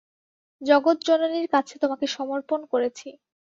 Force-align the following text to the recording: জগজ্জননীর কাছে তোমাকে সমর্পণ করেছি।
জগজ্জননীর 0.61 1.47
কাছে 1.53 1.75
তোমাকে 1.83 2.05
সমর্পণ 2.15 2.59
করেছি। 2.71 3.07